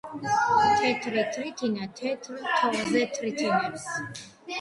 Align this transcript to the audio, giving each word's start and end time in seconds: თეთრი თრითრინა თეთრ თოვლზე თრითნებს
თეთრი 0.77 1.25
თრითრინა 1.35 1.87
თეთრ 1.99 2.39
თოვლზე 2.61 3.05
თრითნებს 3.19 3.87